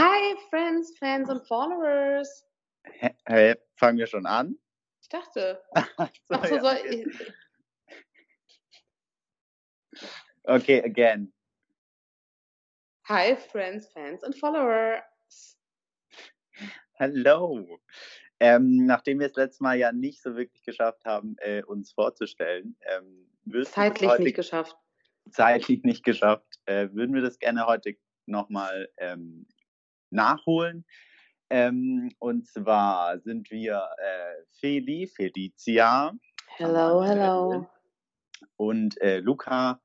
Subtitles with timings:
[0.00, 2.46] Hi, Friends, Fans und Followers.
[2.84, 4.56] Hä- Hey, fangen wir schon an?
[5.02, 5.60] Ich dachte.
[5.74, 5.88] Ach
[6.28, 7.04] so, Ach so, ja, soll okay.
[9.90, 10.04] ich,
[10.44, 11.32] okay, again.
[13.08, 15.02] Hi, Friends, Fans und Followers.
[16.92, 17.80] Hello.
[18.38, 22.76] Ähm, nachdem wir es letztes Mal ja nicht so wirklich geschafft haben, äh, uns vorzustellen,
[22.82, 23.28] ähm,
[23.64, 24.76] Zeitlich heute nicht geschafft.
[25.32, 27.96] zeitlich nicht geschafft, äh, würden wir das gerne heute
[28.26, 29.48] nochmal ähm,
[30.10, 30.84] nachholen.
[31.50, 36.12] Ähm, und zwar sind wir äh, Feli, Felicia
[36.56, 37.66] Hello, hello.
[38.56, 39.80] und äh, Luca.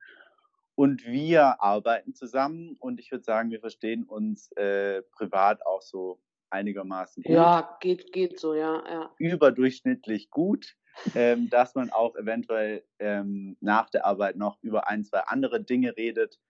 [0.76, 6.20] Und wir arbeiten zusammen und ich würde sagen, wir verstehen uns äh, privat auch so
[6.50, 9.10] einigermaßen gut, Ja, geht, geht so, ja, ja.
[9.18, 10.76] überdurchschnittlich gut,
[11.14, 15.96] ähm, dass man auch eventuell ähm, nach der Arbeit noch über ein, zwei andere Dinge
[15.96, 16.40] redet.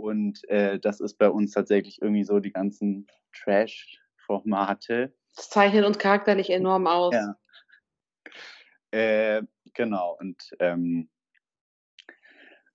[0.00, 5.14] Und äh, das ist bei uns tatsächlich irgendwie so die ganzen Trash-Formate.
[5.36, 7.14] Das zeichnet uns charakterlich enorm aus.
[7.14, 7.36] Ja.
[8.90, 9.42] Äh,
[9.74, 10.16] genau.
[10.18, 11.08] Und ähm,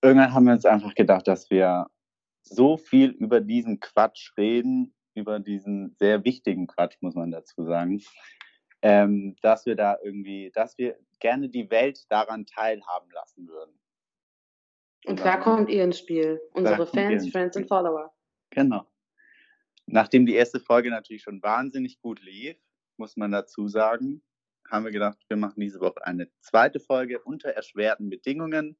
[0.02, 1.86] irgendwann haben wir uns einfach gedacht, dass wir
[2.42, 8.02] so viel über diesen Quatsch reden, über diesen sehr wichtigen Quatsch, muss man dazu sagen,
[8.82, 13.78] ähm, dass wir da irgendwie, dass wir gerne die Welt daran teilhaben lassen würden.
[15.06, 16.40] Und da kommt ihr ins Spiel.
[16.52, 17.68] Unsere Fans, Friends und.
[17.68, 18.12] Follower.
[18.50, 18.86] Genau.
[19.86, 22.56] Nachdem die erste Folge natürlich schon wahnsinnig gut lief,
[22.96, 24.22] muss man dazu sagen,
[24.68, 28.76] haben wir gedacht, wir machen diese Woche eine zweite Folge unter erschwerten Bedingungen,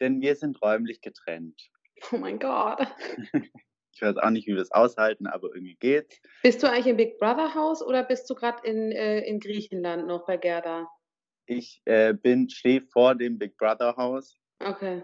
[0.00, 1.70] denn wir sind räumlich getrennt.
[2.12, 2.86] Oh mein Gott.
[3.98, 6.20] Ich weiß auch nicht, wie wir es aushalten, aber irgendwie geht's.
[6.42, 10.06] Bist du eigentlich im Big Brother Haus oder bist du gerade in, äh, in Griechenland
[10.06, 10.86] noch bei Gerda?
[11.46, 15.02] Ich äh, bin, stehe vor dem Big Brother Haus Okay.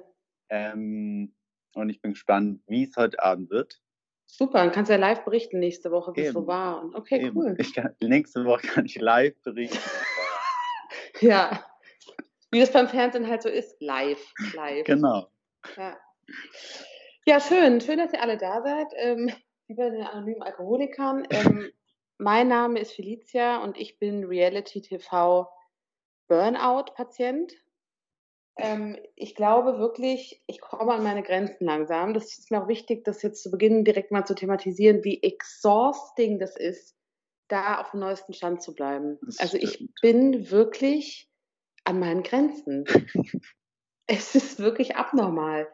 [0.52, 1.34] Ähm,
[1.74, 3.80] und ich bin gespannt, wie es heute Abend wird.
[4.26, 6.90] Super, dann kannst du ja live berichten nächste Woche, wie es so war.
[6.94, 7.36] Okay, Eben.
[7.36, 7.56] cool.
[7.74, 9.78] Kann, nächste Woche kann ich live berichten.
[11.20, 11.64] Ja.
[12.50, 13.80] Wie das beim Fernsehen halt so ist.
[13.80, 14.32] Live.
[14.54, 14.84] Live.
[14.84, 15.28] genau.
[15.76, 15.96] Ja.
[17.26, 17.80] ja, schön.
[17.80, 18.88] Schön, dass ihr alle da seid.
[18.96, 19.30] Ähm,
[19.68, 21.28] wie bei den anonymen Alkoholikern.
[21.30, 21.70] Ähm,
[22.18, 25.48] mein Name ist Felicia und ich bin Reality TV
[26.26, 27.52] Burnout-Patient.
[28.56, 32.12] Ähm, ich glaube wirklich, ich komme an meine Grenzen langsam.
[32.14, 36.38] Das ist mir auch wichtig, das jetzt zu Beginn direkt mal zu thematisieren, wie exhausting
[36.38, 36.96] das ist,
[37.48, 39.18] da auf dem neuesten Stand zu bleiben.
[39.22, 39.94] Das Also ich stimmt.
[40.02, 41.30] bin wirklich
[41.84, 42.84] an meinen Grenzen.
[44.06, 45.68] es ist wirklich abnormal.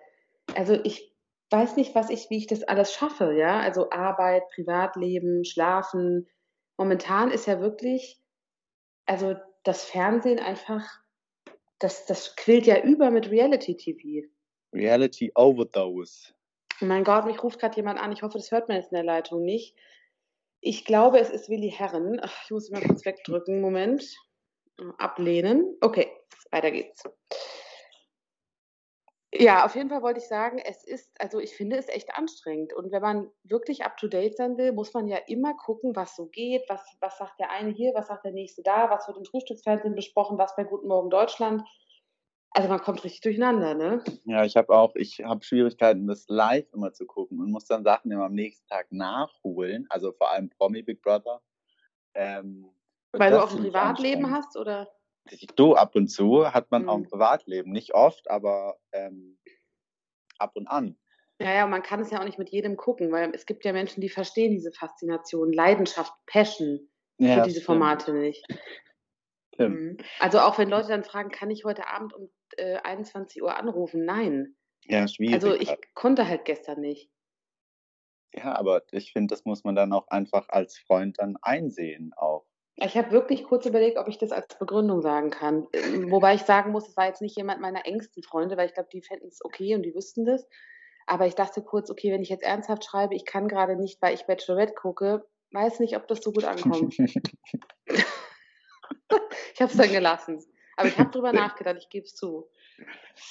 [0.55, 1.15] Also ich
[1.51, 3.59] weiß nicht, was ich, wie ich das alles schaffe, ja.
[3.59, 6.29] Also Arbeit, Privatleben, Schlafen.
[6.77, 8.23] Momentan ist ja wirklich,
[9.07, 9.35] also
[9.65, 11.01] das Fernsehen einfach,
[11.79, 14.27] das, das quillt ja über mit Reality TV.
[14.73, 16.33] Reality Overdose.
[16.81, 18.13] Mein Gott, mich ruft gerade jemand an.
[18.13, 19.77] Ich hoffe, das hört man jetzt in der Leitung nicht.
[20.61, 22.21] Ich glaube, es ist Willi Herren.
[22.23, 23.61] Ach, ich muss ihn mal kurz wegdrücken.
[23.61, 24.05] Moment.
[24.99, 25.77] Ablehnen.
[25.81, 26.11] Okay,
[26.51, 27.03] weiter geht's.
[29.33, 32.73] Ja, auf jeden Fall wollte ich sagen, es ist, also ich finde es echt anstrengend.
[32.73, 36.17] Und wenn man wirklich up to date sein will, muss man ja immer gucken, was
[36.17, 39.19] so geht, was, was sagt der eine hier, was sagt der nächste da, was wird
[39.19, 41.63] im Frühstücksfernsehen besprochen, was bei Guten Morgen Deutschland.
[42.53, 44.03] Also man kommt richtig durcheinander, ne?
[44.25, 47.85] Ja, ich habe auch, ich habe Schwierigkeiten, das live immer zu gucken und muss dann
[47.85, 49.87] Sachen immer am nächsten Tag nachholen.
[49.91, 51.43] Also vor allem Promi Big Brother.
[52.15, 52.71] Ähm,
[53.13, 54.89] Weil du auch ein Privatleben hast, oder?
[55.57, 57.09] Du, ab und zu hat man auch ein Mhm.
[57.09, 57.73] Privatleben.
[57.73, 59.39] Nicht oft, aber ähm,
[60.39, 60.99] ab und an.
[61.41, 63.73] Ja, ja, man kann es ja auch nicht mit jedem gucken, weil es gibt ja
[63.73, 66.89] Menschen, die verstehen diese Faszination, Leidenschaft, Passion
[67.21, 68.45] für Ja, diese stimmt, Formate nicht.
[69.55, 69.75] stimmt.
[69.75, 69.97] Mhm.
[70.19, 74.05] Also auch wenn Leute dann fragen, kann ich heute Abend um äh, 21 Uhr anrufen?
[74.05, 74.57] Nein.
[74.87, 75.35] Ja, schwierig.
[75.35, 75.95] Also ich halt.
[75.95, 77.11] konnte halt gestern nicht.
[78.33, 82.47] Ja, aber ich finde, das muss man dann auch einfach als Freund dann einsehen auch.
[82.81, 85.67] Ich habe wirklich kurz überlegt, ob ich das als Begründung sagen kann.
[85.73, 88.75] Ähm, Wobei ich sagen muss, es war jetzt nicht jemand meiner engsten Freunde, weil ich
[88.75, 90.47] glaube, die fänden es okay und die wüssten das.
[91.07, 94.15] Aber ich dachte kurz, okay, wenn ich jetzt ernsthaft schreibe, ich kann gerade nicht, weil
[94.15, 96.97] ich Bachelorette gucke, weiß nicht, ob das so gut ankommt.
[99.55, 100.41] Ich habe es dann gelassen.
[100.77, 102.49] Aber ich habe drüber nachgedacht, ich gebe es zu.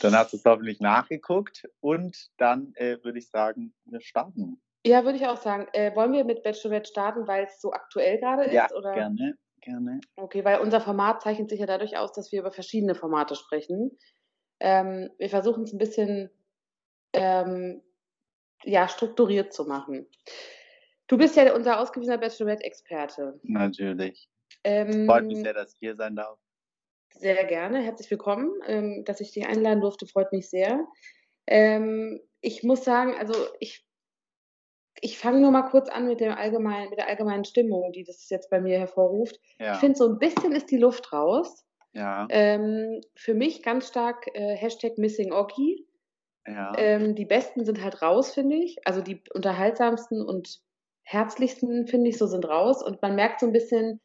[0.02, 4.62] Dann hast du es hoffentlich nachgeguckt und dann äh, würde ich sagen, wir starten.
[4.88, 5.68] Ja, würde ich auch sagen.
[5.74, 8.54] Äh, wollen wir mit Bachelorette starten, weil es so aktuell gerade ist?
[8.54, 8.94] Ja, oder?
[8.94, 10.00] gerne, gerne.
[10.16, 13.98] Okay, weil unser Format zeichnet sich ja dadurch aus, dass wir über verschiedene Formate sprechen.
[14.62, 16.30] Ähm, wir versuchen es ein bisschen
[17.12, 17.82] ähm,
[18.64, 20.08] ja, strukturiert zu machen.
[21.08, 23.42] Du bist ja unser ausgewiesener Bachelorette-Experte.
[23.44, 24.30] Natürlich.
[24.64, 26.40] Ähm, Freut mich sehr, dass ich hier sein darf.
[27.10, 28.54] Sehr gerne, herzlich willkommen.
[28.66, 30.88] Ähm, dass ich dich einladen durfte, freut mich sehr.
[31.46, 33.87] Ähm, ich muss sagen, also ich
[35.02, 38.30] ich fange nur mal kurz an mit, dem allgemeinen, mit der allgemeinen Stimmung, die das
[38.30, 39.40] jetzt bei mir hervorruft.
[39.60, 39.74] Ja.
[39.74, 41.66] Ich finde, so ein bisschen ist die Luft raus.
[41.94, 42.28] Ja.
[42.30, 45.88] Ähm, für mich ganz stark äh, Hashtag Missing Oggi.
[46.46, 46.74] ja.
[46.78, 48.78] Ähm, die besten sind halt raus, finde ich.
[48.86, 50.60] Also die unterhaltsamsten und
[51.04, 52.84] herzlichsten, finde ich, so sind raus.
[52.84, 54.02] Und man merkt so ein bisschen,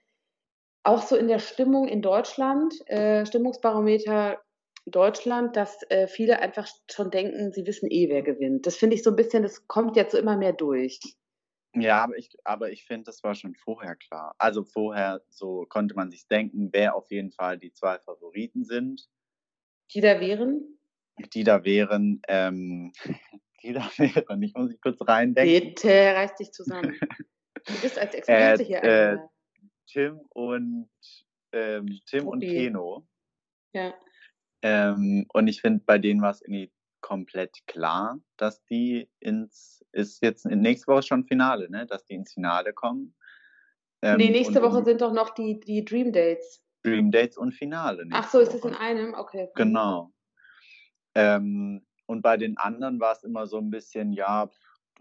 [0.85, 4.42] auch so in der Stimmung in Deutschland, äh, Stimmungsbarometer
[4.87, 8.67] Deutschland, dass äh, viele einfach schon denken, sie wissen eh, wer gewinnt.
[8.67, 10.99] Das finde ich so ein bisschen, das kommt jetzt so immer mehr durch.
[11.75, 14.35] Ja, aber ich, aber ich finde, das war schon vorher klar.
[14.39, 19.09] Also vorher so konnte man sich denken, wer auf jeden Fall die zwei Favoriten sind.
[19.95, 20.79] Die da wären?
[21.33, 22.93] Die da wären, ähm,
[23.63, 25.71] die da wären, ich muss mich kurz reindenken.
[25.71, 26.99] Bitte, reiß dich zusammen.
[27.65, 28.83] Du bist als Experte Äh, hier.
[28.85, 29.31] äh, Alter.
[29.87, 30.91] Tim und
[31.53, 32.53] ähm, Tim und Tobi.
[32.53, 33.07] Keno.
[33.75, 33.95] Ja.
[34.63, 40.23] Ähm, und ich finde, bei denen war es irgendwie komplett klar, dass die ins, ist
[40.23, 41.87] jetzt in nächste Woche schon Finale, ne?
[41.87, 43.15] Dass die ins Finale kommen.
[44.03, 46.65] Ähm, nee, nächste Woche sind doch noch die, die Dream Dates.
[46.85, 48.07] Dream Dates und Finale.
[48.13, 49.15] Ach so, ist das in einem?
[49.15, 49.49] Okay.
[49.55, 50.13] Genau.
[51.15, 54.51] Ähm, und bei den anderen war es immer so ein bisschen, ja,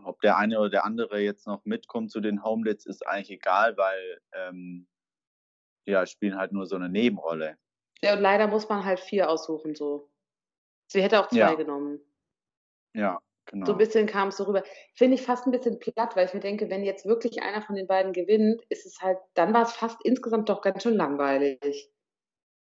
[0.03, 3.31] ob der eine oder der andere jetzt noch mitkommt zu den Home Dates, ist eigentlich
[3.31, 4.87] egal, weil ähm,
[5.85, 7.57] ja, spielen halt nur so eine Nebenrolle.
[8.03, 10.09] Ja, und leider muss man halt vier aussuchen, so.
[10.87, 11.55] Sie hätte auch zwei Ja.
[11.55, 12.01] genommen.
[12.93, 13.65] Ja, genau.
[13.65, 14.63] So ein bisschen kam es so rüber.
[14.95, 17.75] Finde ich fast ein bisschen platt, weil ich mir denke, wenn jetzt wirklich einer von
[17.75, 21.91] den beiden gewinnt, ist es halt, dann war es fast insgesamt doch ganz schön langweilig.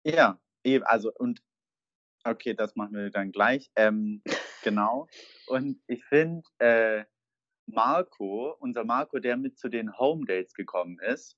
[0.03, 1.41] Ja, eben, also und
[2.25, 3.69] okay, das machen wir dann gleich.
[3.75, 4.21] Ähm,
[4.63, 5.07] genau.
[5.47, 7.05] Und ich finde, äh,
[7.67, 11.37] Marco, unser Marco, der mit zu den Home Dates gekommen ist,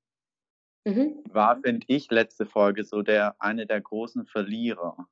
[0.89, 1.24] Mhm.
[1.30, 5.07] war, finde ich, letzte Folge so der eine der großen Verlierer.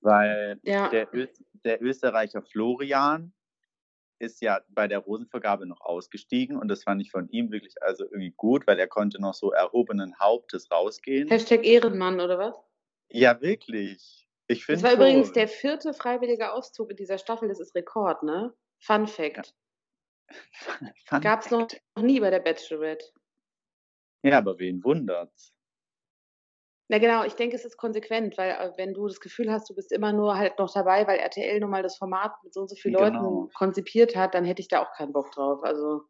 [0.00, 0.88] Weil Ja.
[0.88, 1.26] der, Ö
[1.64, 3.32] der Österreicher Florian
[4.18, 8.04] ist ja bei der Rosenvergabe noch ausgestiegen und das fand ich von ihm wirklich also
[8.04, 11.28] irgendwie gut, weil er konnte noch so erhobenen Hauptes rausgehen.
[11.28, 12.56] Hashtag Ehrenmann oder was?
[13.10, 14.28] Ja, wirklich.
[14.48, 15.00] Ich Das war schon.
[15.00, 17.48] übrigens der vierte freiwillige Auszug in dieser Staffel.
[17.48, 18.52] Das ist Rekord, ne?
[18.80, 19.54] Fun Fact.
[21.06, 21.82] Fun Gab es noch, Fact.
[21.96, 23.04] noch nie bei der Bachelorette.
[24.22, 25.54] Ja, aber wen wundert's?
[26.88, 29.74] Na genau, ich denke, es ist konsequent, weil äh, wenn du das Gefühl hast, du
[29.74, 32.68] bist immer nur halt noch dabei, weil RTL nun mal das Format mit so und
[32.70, 33.48] so vielen Genau.
[33.48, 35.62] Leuten konzipiert hat, dann hätte ich da auch keinen Bock drauf.
[35.64, 36.02] Also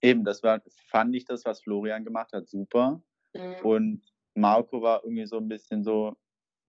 [0.00, 3.02] Eben, das war, fand ich das, was Florian gemacht hat, super.
[3.34, 4.02] mm, Und
[4.34, 6.16] Marco war irgendwie so ein bisschen so,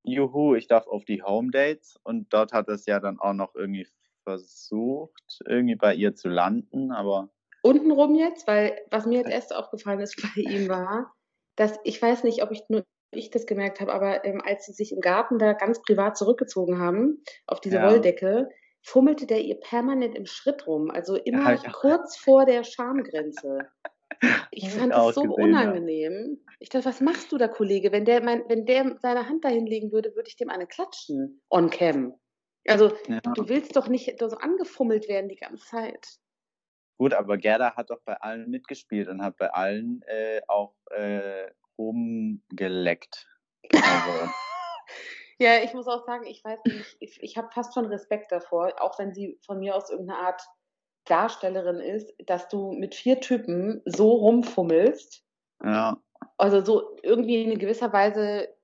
[0.04, 2.00] juhu, ich darf auf die Home Dates.
[2.04, 3.88] Und dort hat es ja dann auch noch irgendwie
[4.24, 7.32] versucht, irgendwie bei ihr zu landen, aber
[7.63, 11.13] untenrum jetzt, weil was mir jetzt erst aufgefallen ist bei ihm war,
[11.56, 12.83] dass ich weiß nicht, ob ich nur
[13.15, 16.80] ich das gemerkt habe, aber ähm, als sie sich im Garten da ganz privat zurückgezogen
[16.80, 17.89] haben auf diese Ja.
[17.89, 18.50] Wolldecke,
[18.81, 23.60] fummelte der ihr permanent im Schritt rum, also immer auch- kurz vor der Schamgrenze.
[24.51, 25.44] Ich fand das so gesehen, ja.
[25.62, 26.44] unangenehm.
[26.59, 27.92] Ich dachte, was machst du da, Kollege?
[27.92, 31.42] Wenn der, mein, wenn der seine Hand dahin legen würde, würde ich dem eine klatschen.
[31.50, 32.13] On cam.
[32.68, 33.19] Also, ja.
[33.19, 36.07] du willst doch nicht so angefummelt werden die ganze Zeit.
[36.98, 41.51] Gut, aber Gerda hat doch bei allen mitgespielt und hat bei allen äh, auch äh,
[41.78, 43.28] rumgeleckt.
[43.72, 44.30] Also,
[45.40, 48.81] Ja, ich muss auch sagen, ich weiß nicht, ich, ich habe fast schon Respekt davor,
[48.81, 50.42] auch wenn sie von mir aus irgendeine Art
[51.06, 55.24] Darstellerin ist, dass du mit vier Typen so rumfummelst.
[55.64, 55.97] ja,
[56.38, 58.56] Also so irgendwie in gewisser Weise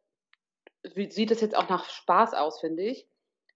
[0.83, 3.09] sieht es jetzt auch nach Spaß aus, finde ich.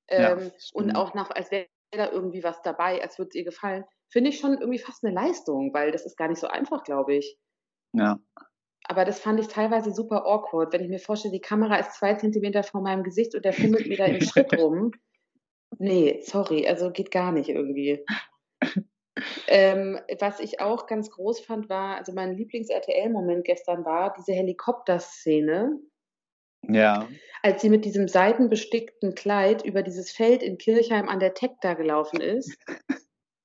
[0.10, 0.74] Ja, Ähm, stimmt.
[0.74, 3.84] und auch nach, als wäre da irgendwie was dabei, als würde es ihr gefallen.
[4.10, 7.16] Finde ich schon irgendwie fast eine Leistung, weil das ist gar nicht so einfach, glaube
[7.16, 7.38] ich.
[7.94, 8.20] ja,
[8.86, 12.16] Aber das fand ich teilweise super awkward, wenn ich mir vorstelle, die Kamera ist zwei
[12.16, 14.92] Zentimeter vor meinem Gesicht und der fummelt mir da im Schritt rum.
[15.80, 18.06] Nee, sorry, also geht gar nicht irgendwie.
[19.48, 25.80] Ähm, was ich auch ganz groß fand, war, also mein Lieblings-RTL-Moment gestern war diese Helikopterszene,
[26.68, 27.08] ja,
[27.42, 31.74] als sie mit diesem seitenbestickten Kleid über dieses Feld in Kirchheim an der Tech da
[31.74, 32.58] gelaufen ist.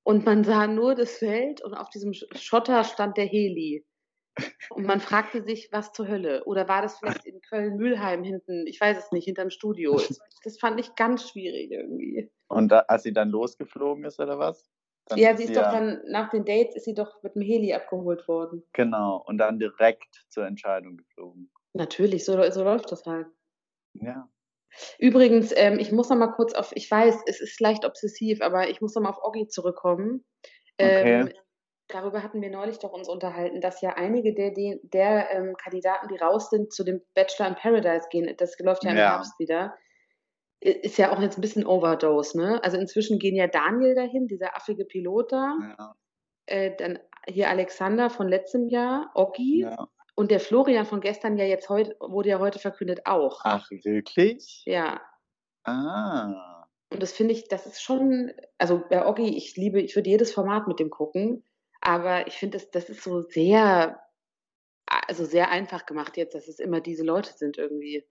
[0.05, 3.85] Und man sah nur das Feld und auf diesem Sch- Schotter stand der Heli.
[4.71, 6.45] Und man fragte sich, was zur Hölle?
[6.45, 8.67] Oder war das vielleicht in Köln-Mühlheim hinten?
[8.67, 10.01] Ich weiß es nicht, hinterm Studio.
[10.45, 12.31] Das fand ich ganz schwierig irgendwie.
[12.49, 14.71] Und da, als sie dann losgeflogen ist, oder was?
[15.17, 17.73] Ja, sie ist doch ja- dann, nach den Dates ist sie doch mit dem Heli
[17.73, 18.63] abgeholt worden.
[18.73, 21.51] Genau, und dann direkt zur Entscheidung geflogen.
[21.79, 23.27] Natürlich, so, so läuft das halt.
[23.95, 24.29] Ja.
[24.99, 28.69] Übrigens, ähm, ich muss noch mal kurz auf, ich weiß, es ist leicht obsessiv, aber
[28.69, 30.25] ich muss noch mal auf Oggi zurückkommen.
[30.79, 31.35] Ähm, Okay.
[31.89, 36.09] darüber hatten wir neulich doch uns unterhalten, dass ja einige der, der, der ähm, Kandidaten,
[36.09, 38.35] die raus sind, zu dem Bachelor in Paradise gehen.
[38.37, 39.15] Das läuft ja im Ja.
[39.15, 39.75] Herbst wieder.
[40.61, 42.61] Ist ja auch jetzt ein bisschen Overdose, ne?
[42.65, 45.57] Also inzwischen gehen ja Daniel dahin, dieser affige Pilot da.
[45.79, 45.95] ja.
[46.47, 49.61] äh, dann hier Alexander von letztem Jahr, Oggi.
[49.63, 49.89] Ja.
[50.19, 53.41] Und der Florian von gestern ja jetzt heute, wurde ja heute verkündet auch.
[53.45, 54.65] Ach, wirklich?
[54.67, 55.01] Ja.
[55.63, 56.67] Ah.
[56.93, 60.33] Und das finde ich, das ist schon, also bei Oggi, ich liebe, ich würde jedes
[60.33, 61.45] Format mit dem gucken,
[61.81, 64.01] aber ich finde, das, das ist so sehr,
[64.87, 68.05] also sehr einfach gemacht jetzt, dass es immer diese Leute sind irgendwie.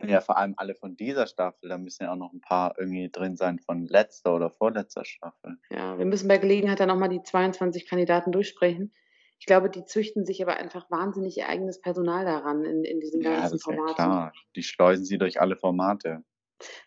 [0.00, 1.68] Ja, vor allem alle von dieser Staffel.
[1.68, 5.58] Da müssen ja auch noch ein paar irgendwie drin sein von letzter oder vorletzter Staffel.
[5.70, 8.92] Ja, wir müssen bei Gelegenheit dann nochmal die 22 Kandidaten durchsprechen.
[9.38, 13.20] Ich glaube, die züchten sich aber einfach wahnsinnig ihr eigenes Personal daran in, in diesen
[13.22, 14.32] Ja, ganzen das ist ja klar.
[14.56, 16.22] Die schleusen sie durch alle Formate.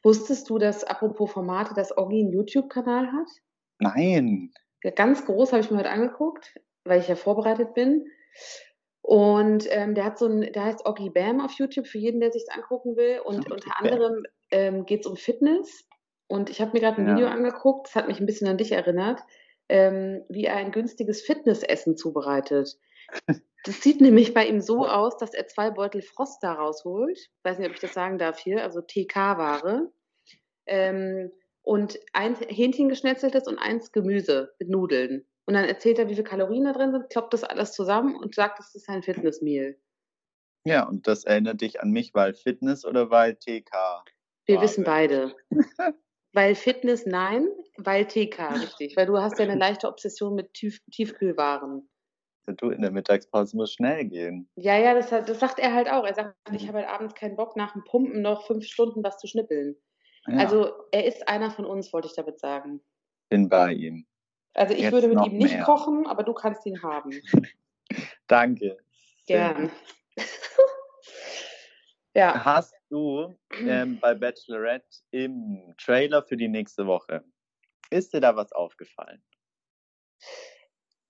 [0.01, 3.27] Wusstest du, dass apropos Formate, dass Oggi einen YouTube-Kanal hat?
[3.79, 4.51] Nein.
[4.83, 8.07] Ja, ganz groß habe ich mir heute angeguckt, weil ich ja vorbereitet bin.
[9.01, 12.31] Und ähm, der hat so ein, der heißt Oggi Bam auf YouTube für jeden, der
[12.31, 13.19] sich angucken will.
[13.23, 13.77] Und Oggi unter Bam.
[13.93, 15.85] anderem ähm, geht es um Fitness.
[16.27, 17.15] Und ich habe mir gerade ein Ja.
[17.15, 19.21] Video angeguckt, das hat mich ein bisschen an dich erinnert,
[19.69, 22.77] ähm, wie er ein günstiges Fitnessessen zubereitet.
[23.63, 27.19] Das sieht nämlich bei ihm so aus, dass er zwei Beutel Frost da rausholt.
[27.43, 29.91] Weiß nicht, ob ich das sagen darf hier, also TK-Ware.
[30.65, 35.25] Ähm, und ein Hähnchen geschnetzeltes und eins Gemüse mit Nudeln.
[35.45, 38.35] Und dann erzählt er, wie viele Kalorien da drin sind, kloppt das alles zusammen und
[38.35, 39.75] sagt, das ist ein Fitnessmeal.
[40.65, 44.03] Ja, und das erinnert dich an mich, weil Fitness oder weil TK?
[44.45, 45.35] Wir wissen beide.
[46.33, 48.95] weil Fitness nein, weil TK, richtig.
[48.97, 51.89] Weil du hast ja eine leichte Obsession mit Tief Tiefkühlwaren.
[52.57, 54.49] Du in der Mittagspause muss schnell gehen.
[54.55, 56.03] Ja, ja, das, das sagt er halt auch.
[56.03, 59.19] Er sagt, ich habe halt abends keinen Bock, nach dem Pumpen noch fünf Stunden was
[59.19, 59.75] zu schnippeln.
[60.25, 62.81] Ja, Also er ist einer von uns, wollte ich damit sagen.
[63.29, 64.07] bin bei ihm.
[64.55, 65.63] Also ich Jetzt würde mit ihm nicht mehr.
[65.63, 67.11] kochen, aber du kannst ihn haben.
[68.27, 68.77] Danke.
[69.27, 69.71] Sehr Gern.
[72.19, 77.23] ja, Hast du ähm, bei Bachelorette im Trailer für die nächste Woche,
[77.89, 79.23] ist dir da was aufgefallen?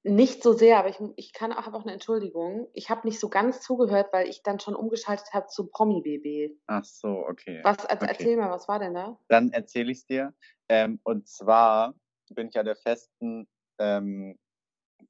[0.04, 2.70] nicht so sehr, aber ich, ich kann auch, habe auch eine Entschuldigung.
[2.74, 6.56] Ich habe nicht so ganz zugehört, weil ich dann schon umgeschaltet habe zu Promi-BB.
[6.68, 7.62] Ach so, okay.
[7.64, 7.98] Was, Okay.
[8.08, 9.18] erzähl mal, was war denn da?
[9.28, 10.34] Dann erzähle ich es dir.
[10.70, 11.96] Ähm, und zwar
[12.30, 13.48] bin ich ja der festen
[13.78, 14.38] ähm,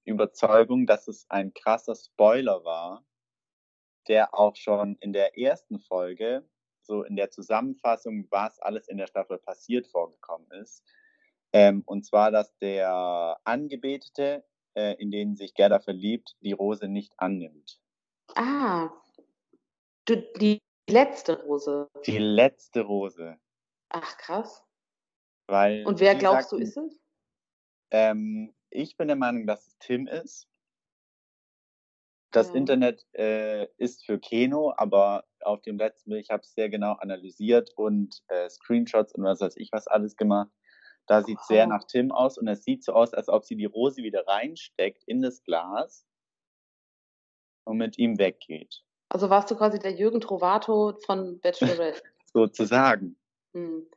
[0.05, 3.03] Überzeugung, dass es ein krasser Spoiler war,
[4.07, 6.47] der auch schon in der ersten Folge,
[6.81, 10.83] so in der Zusammenfassung, was alles in der Staffel passiert, vorgekommen ist.
[11.53, 14.43] Ähm, und zwar, dass der Angebetete,
[14.75, 17.79] äh, in den sich Gerda verliebt, die Rose nicht annimmt.
[18.35, 18.89] Ah,
[20.05, 21.87] du, die letzte Rose.
[22.05, 23.37] Die letzte Rose.
[23.89, 24.63] Ach, krass.
[25.47, 26.99] Weil Und wer glaubst du sagten- ist es?
[27.91, 30.47] Ähm, ich bin der Meinung, dass es Tim ist.
[32.31, 32.55] Das Ja.
[32.55, 36.93] Internet äh, ist für Keno, aber auf dem letzten Bild, ich habe es sehr genau
[36.93, 40.51] analysiert und äh, Screenshots und was weiß ich was alles gemacht.
[41.07, 43.55] Da sieht es sehr nach Tim aus und es sieht so aus, als ob sie
[43.55, 46.05] die Rose wieder reinsteckt in das Glas
[47.65, 48.83] und mit ihm weggeht.
[49.09, 52.03] Also warst du quasi der Jürgen Trovato von Bachelorette.
[52.33, 53.17] Sozusagen.
[53.55, 53.87] Hm.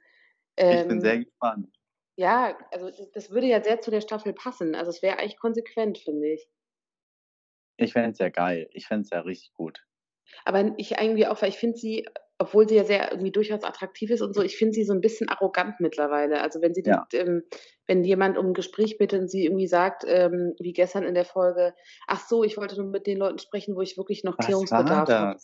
[0.57, 1.69] Ich bin sehr Ähm, gespannt.
[2.17, 4.75] ja, also das würde ja sehr zu der Staffel passen.
[4.75, 6.49] Also es wäre eigentlich konsequent, finde ich.
[7.77, 8.69] Ich fände es ja geil.
[8.73, 9.85] Ich fände es ja richtig gut.
[10.45, 12.07] Aber ich irgendwie auch, weil ich finde sie,
[12.39, 15.01] obwohl sie ja sehr irgendwie durchaus attraktiv ist und so, ich finde sie so ein
[15.01, 16.41] bisschen arrogant mittlerweile.
[16.41, 17.07] Also wenn sie, Ja.
[17.13, 17.43] ähm,
[17.87, 21.25] wenn jemand um ein Gespräch bittet und sie irgendwie sagt, ähm, wie gestern in der
[21.25, 21.75] Folge,
[22.07, 25.09] ach so, ich wollte nur mit den Leuten sprechen, wo ich wirklich noch Was Klärungsbedarf
[25.19, 25.41] habe.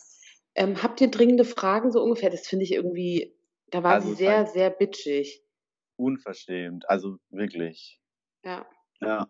[0.55, 2.29] Ähm, habt ihr dringende Fragen so ungefähr?
[2.29, 3.35] Das finde ich irgendwie,
[3.67, 5.43] da war Also sie sehr, sehr bitchig.
[5.99, 6.89] Unverschämt.
[6.89, 7.99] Also wirklich.
[8.43, 8.69] Ja.
[9.01, 9.29] Ja.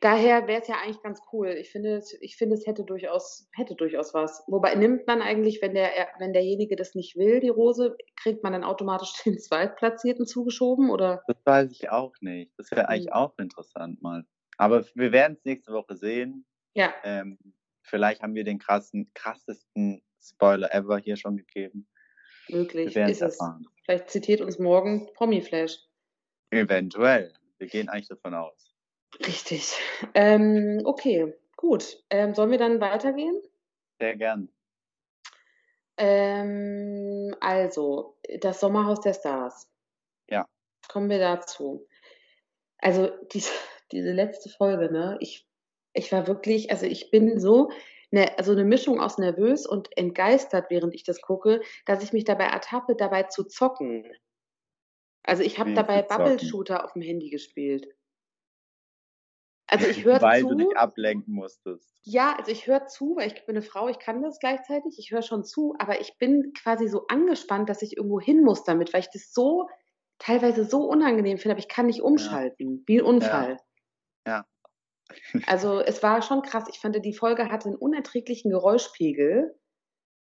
[0.00, 1.48] Daher wäre es ja eigentlich ganz cool.
[1.48, 4.42] Ich finde, es- ich finde, es hätte durchaus, hätte durchaus was.
[4.48, 8.52] Wobei nimmt man eigentlich, wenn der, wenn derjenige das nicht will, die Rose, kriegt man
[8.52, 11.22] dann automatisch den Zweitplatzierten zugeschoben oder?
[11.26, 12.52] Das weiß ich auch nicht.
[12.58, 13.12] Das wäre eigentlich Hm.
[13.12, 14.24] auch interessant mal.
[14.58, 16.44] Aber wir werden es nächste Woche sehen.
[16.74, 17.38] Ja, Ähm,
[17.82, 21.86] vielleicht haben wir den krassen, krassesten Spoiler ever hier schon gegeben.
[22.46, 23.66] Wir möglich werden ist es erfahren.
[23.84, 25.78] Vielleicht zitiert uns morgen Promi-Flash.
[26.50, 27.32] Eventuell.
[27.58, 28.71] Wir gehen eigentlich davon aus.
[29.20, 29.72] Richtig.
[30.14, 32.02] Ähm, okay, gut.
[32.10, 33.40] Ähm, sollen wir dann weitergehen?
[34.00, 34.48] Sehr gern.
[35.96, 39.68] Ähm, also, das Sommerhaus der Stars.
[40.28, 40.46] Ja.
[40.88, 41.86] Kommen wir dazu.
[42.78, 43.52] Also, diese,
[43.92, 45.18] diese letzte Folge, ne?
[45.20, 45.46] Ich,
[45.92, 47.70] ich war wirklich, also ich bin so,
[48.10, 52.24] ne, also eine Mischung aus nervös und entgeistert, während ich das gucke, dass ich mich
[52.24, 54.10] dabei ertappe, dabei zu zocken.
[55.22, 56.02] Also ich habe dabei?
[56.02, 57.86] Bubble Shooter auf dem Handy gespielt.
[59.72, 60.48] Also ich höre Weil zu.
[60.50, 61.98] du dich ablenken musstest.
[62.02, 65.10] Ja, also ich höre zu, weil ich bin eine Frau, ich kann das gleichzeitig, ich
[65.10, 68.92] höre schon zu, aber ich bin quasi so angespannt, dass ich irgendwo hin muss damit,
[68.92, 69.68] weil ich das so
[70.18, 73.56] teilweise so unangenehm finde, aber ich kann nicht umschalten, wie ein Unfall.
[75.46, 76.64] Also es war schon krass.
[76.70, 79.58] Ich fand, die Folge hatte einen unerträglichen Geräuschpegel.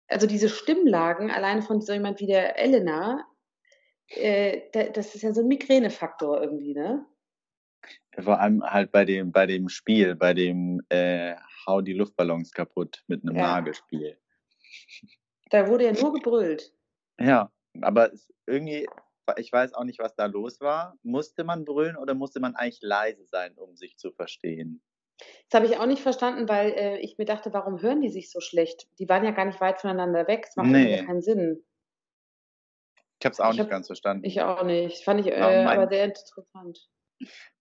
[0.09, 3.25] Also diese Stimmlagen, alleine von so jemand wie der Elena,
[4.09, 7.07] äh, das ist ja so ein Migränefaktor irgendwie, ne?
[8.19, 13.05] Vor allem halt bei dem, bei dem Spiel, bei dem äh, Hau die Luftballons kaputt
[13.07, 13.43] mit einem ja.
[13.43, 14.19] Nagelspiel.
[15.51, 16.73] Da wurde ja nur gebrüllt.
[17.21, 18.11] Ja, aber
[18.47, 18.89] irgendwie,
[19.37, 20.97] ich weiß auch nicht, was da los war.
[21.03, 24.83] Musste man brüllen oder musste man eigentlich leise sein, um sich zu verstehen?
[25.51, 28.31] Das habe ich auch nicht verstanden, weil äh, ich mir dachte, warum hören die sich
[28.31, 28.89] so schlecht?
[28.99, 30.45] Die waren ja gar nicht weit voneinander weg.
[30.47, 30.97] Das macht nee.
[30.97, 31.65] ja keinen Sinn.
[33.21, 34.25] Ich habe es auch ich nicht hab, ganz verstanden.
[34.25, 35.03] Ich auch nicht.
[35.05, 36.89] Fand ich äh, aber, mein, aber sehr interessant.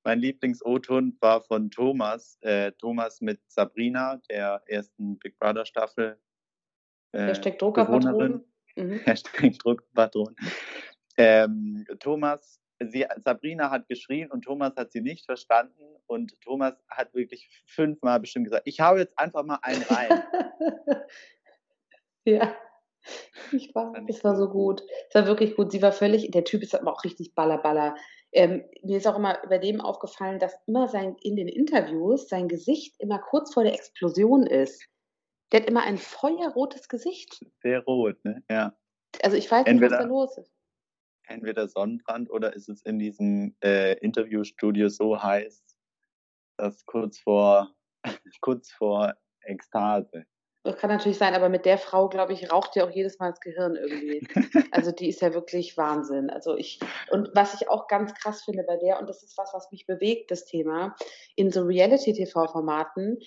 [0.07, 2.37] Mein Lieblings-O-Ton war von Thomas.
[2.39, 6.17] Äh, Thomas mit Sabrina, der ersten Big Brother Staffel.
[7.11, 8.45] Äh, Hashtag Druckerpatron.
[8.77, 8.99] Mhm.
[9.05, 10.33] Hashtag Druckerpatron.
[11.17, 17.13] Ähm, Thomas, sie, Sabrina hat geschrien und Thomas hat sie nicht verstanden und Thomas hat
[17.13, 20.23] wirklich fünfmal bestimmt gesagt, ich hau jetzt einfach mal einen rein.
[22.23, 22.55] ja.
[23.51, 24.83] Ich war, es war so gut.
[25.09, 25.73] Es war wirklich gut.
[25.73, 27.97] Sie war völlig, der Typ ist aber auch richtig ballerballer.
[28.37, 32.47] Ähm, mir ist auch immer bei dem aufgefallen, dass immer sein, in den Interviews sein
[32.47, 34.87] Gesicht immer kurz vor der Explosion ist.
[35.51, 37.43] Der hat immer ein feuerrotes Gesicht.
[37.63, 38.43] Sehr rot, ne?
[38.47, 38.77] Ja.
[39.23, 40.53] Also ich weiß nicht, entweder, was da los ist.
[41.23, 45.63] Entweder Sonnenbrand oder ist es in diesem äh, Interviewstudio so heiß,
[46.57, 47.73] dass kurz vor,
[48.41, 50.27] kurz vor Ekstase.
[50.67, 53.29] Das kann natürlich sein, aber mit der Frau, glaube ich, raucht ja auch jedes Mal
[53.29, 54.27] das Gehirn irgendwie.
[54.71, 56.29] Also die ist ja wirklich Wahnsinn.
[56.29, 59.53] Also ich, und was ich auch ganz krass finde bei der, und das ist was,
[59.53, 60.93] was mich bewegt, das Thema,
[61.37, 63.17] in so Reality-TV-Formaten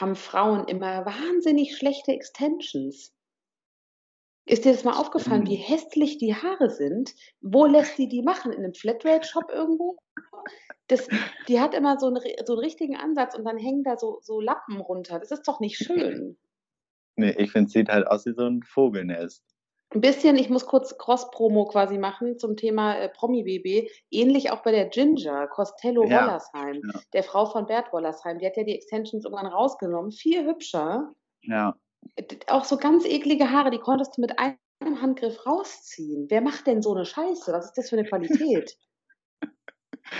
[0.00, 3.14] haben Frauen immer wahnsinnig schlechte Extensions.
[4.44, 5.62] Ist dir das mal aufgefallen, wie mhm.
[5.62, 7.14] hässlich die Haare sind?
[7.40, 8.50] Wo lässt sie die machen?
[8.50, 9.96] In einem Flatrate-Shop irgendwo?
[10.88, 11.06] Das,
[11.46, 14.40] die hat immer so einen, so einen richtigen Ansatz und dann hängen da so, so
[14.40, 15.20] Lappen runter.
[15.20, 16.36] Das ist doch nicht schön.
[17.18, 19.42] Nee, ich finde, es sieht halt aus wie so ein Vogelnest.
[19.90, 23.90] Ein bisschen, ich muss kurz Cross-Promo quasi machen zum Thema äh, Promi-BB.
[24.10, 27.00] Ähnlich auch bei der Ginger, Costello ja, Wollersheim, ja.
[27.12, 28.38] der Frau von Bert Wollersheim.
[28.38, 30.12] Die hat ja die Extensions irgendwann rausgenommen.
[30.12, 31.12] Viel hübscher.
[31.42, 31.74] Ja.
[32.46, 36.26] Auch so ganz eklige Haare, die konntest du mit einem Handgriff rausziehen.
[36.28, 37.52] Wer macht denn so eine Scheiße?
[37.52, 38.76] Was ist das für eine Qualität?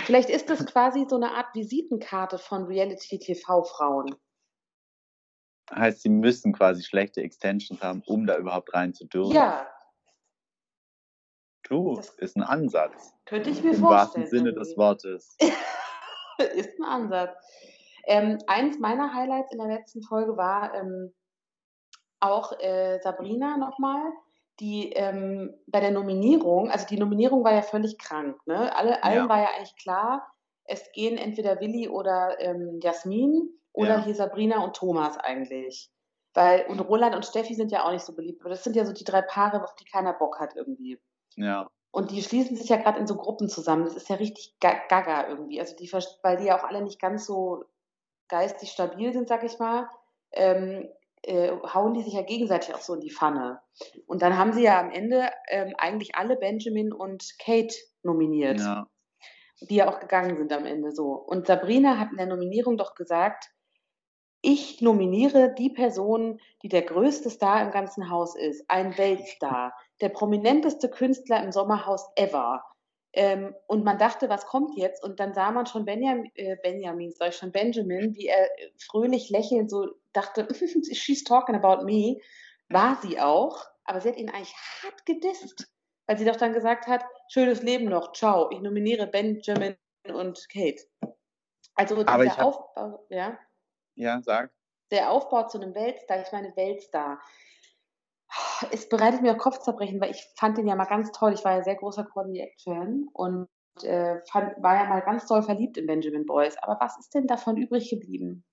[0.05, 4.15] Vielleicht ist das quasi so eine Art Visitenkarte von Reality-TV-Frauen.
[5.73, 9.33] Heißt, sie müssen quasi schlechte Extensions haben, um da überhaupt rein zu dürfen.
[9.33, 9.67] Ja.
[11.63, 13.13] Du, das ist ein Ansatz.
[13.25, 13.83] Könnte ich mir Im vorstellen.
[13.83, 15.37] Im wahrsten Sinne des Wortes.
[16.55, 17.35] ist ein Ansatz.
[18.05, 21.13] Ähm, eins meiner Highlights in der letzten Folge war ähm,
[22.19, 24.01] auch äh, Sabrina nochmal,
[24.59, 28.75] die ähm, bei der Nominierung, also die Nominierung war ja völlig krank, ne?
[28.75, 29.29] Alle, allen ja.
[29.29, 30.27] war ja eigentlich klar,
[30.65, 34.03] es gehen entweder Willi oder ähm, Jasmin oder ja.
[34.03, 35.89] hier Sabrina und Thomas eigentlich.
[36.33, 38.85] Weil, und Roland und Steffi sind ja auch nicht so beliebt, aber das sind ja
[38.85, 40.99] so die drei Paare, auf die keiner Bock hat irgendwie.
[41.35, 41.69] Ja.
[41.91, 43.83] Und die schließen sich ja gerade in so Gruppen zusammen.
[43.83, 45.59] Das ist ja richtig gaga irgendwie.
[45.59, 47.65] Also die, weil die ja auch alle nicht ganz so
[48.27, 49.89] geistig stabil sind, sag ich mal.
[50.31, 50.87] Ähm,
[51.23, 53.59] äh, hauen die sich ja gegenseitig auch so in die Pfanne.
[54.05, 58.87] Und dann haben sie ja am Ende ähm, eigentlich alle Benjamin und Kate nominiert, ja.
[59.61, 61.13] die ja auch gegangen sind am Ende so.
[61.13, 63.49] Und Sabrina hat in der Nominierung doch gesagt,
[64.41, 70.09] ich nominiere die Person, die der größte Star im ganzen Haus ist, ein Weltstar, der
[70.09, 72.63] prominenteste Künstler im Sommerhaus ever.
[73.11, 75.03] Ähm, und man dachte, was kommt jetzt?
[75.03, 78.47] Und dann sah man schon Benjamin, äh, Benjamin, sag ich schon, Benjamin, wie er
[78.77, 80.47] fröhlich lächelnd so dachte,
[80.93, 82.21] she's talking about me.
[82.69, 85.67] War sie auch, aber sie hat ihn eigentlich hart gedisst,
[86.05, 89.75] weil sie doch dann gesagt hat, schönes Leben noch, ciao, ich nominiere Benjamin
[90.13, 90.83] und Kate.
[91.73, 93.39] Also dieser Aufbau, ja?
[93.99, 94.51] Ja, sag.
[94.91, 97.19] Der Aufbau zu einem Weltstar, ich meine Weltstar
[98.71, 101.33] es bereitet mir Kopfzerbrechen, weil ich fand den ja mal ganz toll.
[101.33, 103.47] Ich war ja sehr großer Courtney Act-Fan und
[103.83, 106.57] äh, fand, war ja mal ganz toll verliebt in Benjamin Boyce.
[106.61, 108.45] Aber was ist denn davon übrig geblieben?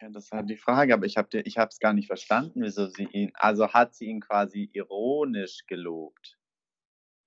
[0.00, 3.30] Ja, das halt die Frage, aber ich habe es gar nicht verstanden, wieso sie ihn,
[3.34, 6.38] also hat sie ihn quasi ironisch gelobt?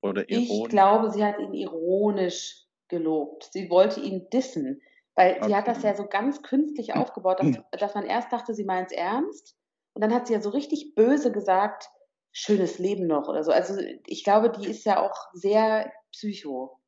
[0.01, 0.49] Oder ironisch?
[0.49, 3.49] Ich glaube, sie hat ihn ironisch gelobt.
[3.51, 4.81] Sie wollte ihn dissen,
[5.15, 5.47] weil okay.
[5.47, 8.91] sie hat das ja so ganz künstlich aufgebaut, dass, dass man erst dachte, sie meint
[8.91, 9.57] es ernst
[9.93, 11.89] und dann hat sie ja so richtig böse gesagt,
[12.31, 13.51] schönes Leben noch oder so.
[13.51, 16.81] Also ich glaube, die ist ja auch sehr psycho.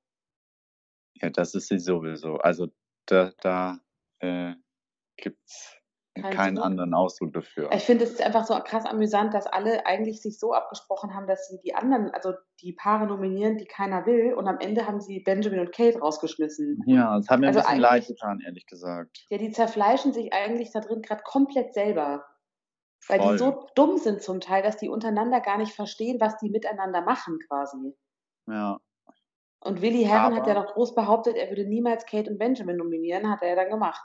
[1.15, 2.35] Ja, das ist sie sowieso.
[2.35, 2.67] Also
[3.05, 3.79] da, da
[4.19, 4.53] äh,
[5.15, 5.77] gibt's
[6.21, 7.71] keinen, keinen anderen Ausdruck dafür.
[7.71, 11.47] Ich finde es einfach so krass amüsant, dass alle eigentlich sich so abgesprochen haben, dass
[11.47, 15.19] sie die anderen, also die Paare nominieren, die keiner will, und am Ende haben sie
[15.19, 16.83] Benjamin und Kate rausgeschmissen.
[16.85, 19.25] Ja, das hat mir also ein bisschen leid getan, ehrlich gesagt.
[19.29, 22.25] Ja, die zerfleischen sich eigentlich da drin gerade komplett selber.
[23.07, 23.31] Weil Voll.
[23.33, 27.01] die so dumm sind zum Teil, dass die untereinander gar nicht verstehen, was die miteinander
[27.01, 27.95] machen quasi.
[28.47, 28.79] Ja.
[29.59, 33.29] Und Willi Herren hat ja noch groß behauptet, er würde niemals Kate und Benjamin nominieren,
[33.29, 34.01] hat er ja dann gemacht.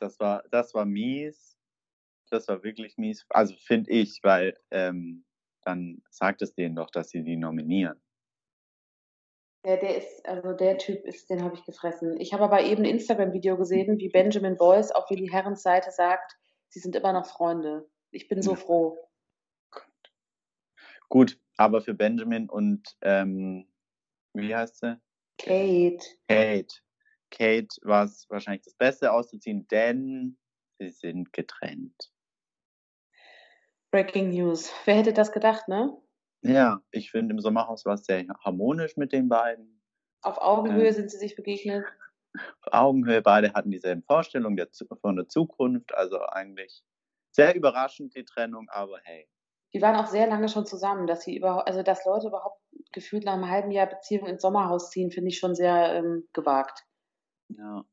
[0.00, 1.56] Das war, das war mies.
[2.30, 3.24] Das war wirklich mies.
[3.28, 5.24] Also finde ich, weil ähm,
[5.62, 8.00] dann sagt es denen doch, dass sie die nominieren.
[9.64, 12.20] Ja, der ist, also der Typ ist, den habe ich gefressen.
[12.20, 16.36] Ich habe aber eben ein Instagram-Video gesehen, wie Benjamin Boyce auf Willi Herrens Seite sagt,
[16.68, 17.88] sie sind immer noch Freunde.
[18.12, 18.56] Ich bin so ja.
[18.56, 18.96] froh.
[21.08, 23.68] Gut, aber für Benjamin und ähm,
[24.34, 25.00] wie heißt sie?
[25.38, 26.04] Kate.
[26.28, 26.74] Kate.
[27.30, 30.38] Kate war es wahrscheinlich das Beste auszuziehen, denn
[30.78, 32.12] sie sind getrennt.
[33.90, 34.72] Breaking News.
[34.84, 35.96] Wer hätte das gedacht, ne?
[36.42, 39.82] Ja, ich finde, im Sommerhaus war es sehr harmonisch mit den beiden.
[40.22, 41.84] Auf Augenhöhe äh, sind sie sich begegnet.
[42.62, 44.68] Auf Augenhöhe, beide hatten dieselben Vorstellungen der,
[45.00, 46.84] von der Zukunft, also eigentlich
[47.30, 49.28] sehr überraschend die Trennung, aber hey.
[49.72, 52.60] Die waren auch sehr lange schon zusammen, dass sie überhaupt, also dass Leute überhaupt
[52.92, 56.85] gefühlt nach einem halben Jahr Beziehung ins Sommerhaus ziehen, finde ich schon sehr ähm, gewagt.
[57.48, 57.84] Ja.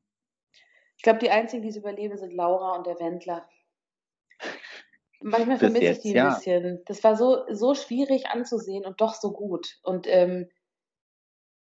[0.98, 3.48] Ich glaube, die einzigen, die es überleben, sind Laura und der Wendler.
[5.22, 6.34] Manchmal vermisse ich die ein ja.
[6.34, 6.82] bisschen.
[6.86, 9.80] Das war so, so schwierig anzusehen und doch so gut.
[9.84, 10.50] Und ähm,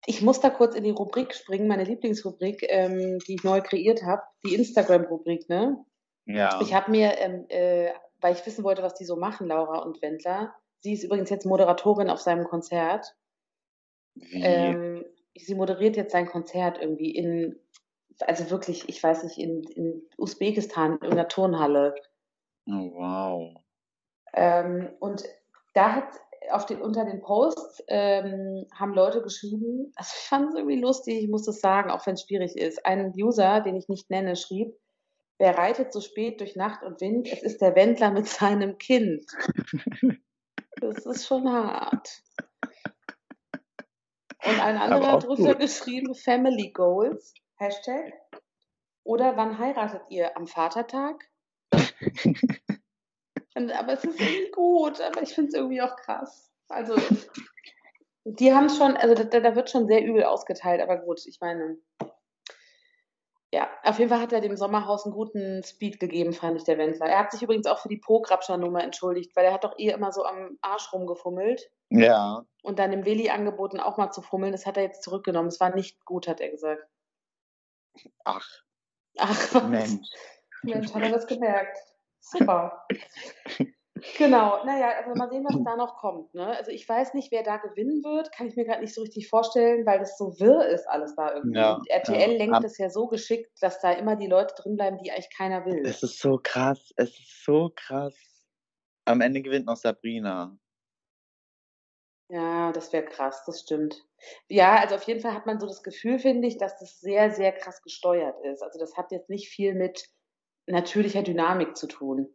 [0.06, 4.02] ich muss da kurz in die Rubrik springen, meine Lieblingsrubrik, ähm, die ich neu kreiert
[4.02, 5.84] habe, die Instagram-Rubrik, ne?
[6.26, 6.60] Ja.
[6.60, 10.02] Ich habe mir, ähm, äh, weil ich wissen wollte, was die so machen, Laura und
[10.02, 10.54] Wendler.
[10.80, 13.14] Sie ist übrigens jetzt Moderatorin auf seinem Konzert.
[14.14, 14.42] Wie?
[14.42, 15.04] Ähm,
[15.36, 17.60] sie moderiert jetzt sein Konzert irgendwie in,
[18.20, 21.94] also wirklich, ich weiß nicht, in, in Usbekistan, in irgendeiner Turnhalle.
[22.66, 23.62] Oh, wow.
[24.34, 25.24] Ähm, und
[25.74, 26.08] da hat
[26.50, 31.22] auf den, unter den Posts ähm, haben Leute geschrieben, also ich fand es irgendwie lustig,
[31.22, 32.84] ich muss das sagen, auch wenn es schwierig ist.
[32.84, 34.74] Ein User, den ich nicht nenne, schrieb,
[35.38, 37.28] wer reitet so spät durch Nacht und Wind?
[37.30, 39.24] Es ist der Wendler mit seinem Kind.
[40.80, 42.22] das ist schon hart.
[44.44, 48.12] Und ein anderer hat drunter geschrieben, Family Goals, Hashtag.
[49.04, 50.36] Oder wann heiratet ihr?
[50.36, 51.28] Am Vatertag?
[53.54, 56.50] Und, aber es ist irgendwie gut, aber ich finde es irgendwie auch krass.
[56.68, 56.96] Also,
[58.24, 61.76] die haben schon, also da, da, wird schon sehr übel ausgeteilt, aber gut, ich meine,
[63.52, 66.78] ja, auf jeden Fall hat er dem Sommerhaus einen guten Speed gegeben, fand ich, der
[66.78, 67.06] Wendler.
[67.06, 70.10] Er hat sich übrigens auch für die Pro-Grabscher-Nummer entschuldigt, weil er hat doch eh immer
[70.10, 71.70] so am Arsch rumgefummelt.
[71.90, 72.46] Ja.
[72.62, 74.52] Und dann dem Willi angeboten, auch mal zu fummeln.
[74.52, 75.48] Das hat er jetzt zurückgenommen.
[75.48, 76.82] Es war nicht gut, hat er gesagt.
[78.24, 78.48] Ach.
[79.18, 79.68] Ach, was?
[79.68, 80.08] Mensch.
[80.62, 81.78] Mensch, hat er das gemerkt.
[82.20, 82.86] Super.
[84.18, 86.34] Genau, naja, also mal sehen, was da noch kommt.
[86.34, 86.46] Ne?
[86.56, 89.28] Also ich weiß nicht, wer da gewinnen wird, kann ich mir gerade nicht so richtig
[89.28, 91.58] vorstellen, weil das so wirr ist alles da irgendwie.
[91.58, 92.38] Ja, Und RTL ja.
[92.38, 95.64] lenkt es ja so geschickt, dass da immer die Leute drin bleiben, die eigentlich keiner
[95.66, 95.86] will.
[95.86, 98.14] Es ist so krass, es ist so krass.
[99.04, 100.56] Am Ende gewinnt noch Sabrina.
[102.32, 104.02] Ja, das wäre krass, das stimmt.
[104.48, 107.30] Ja, also auf jeden Fall hat man so das Gefühl, finde ich, dass das sehr,
[107.30, 108.62] sehr krass gesteuert ist.
[108.62, 110.08] Also das hat jetzt nicht viel mit
[110.66, 112.26] natürlicher Dynamik zu tun.